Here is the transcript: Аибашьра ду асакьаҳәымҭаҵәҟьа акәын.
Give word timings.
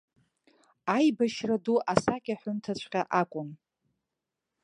Аибашьра 0.95 1.57
ду 1.63 1.75
асакьаҳәымҭаҵәҟьа 1.91 3.01
акәын. 3.21 3.49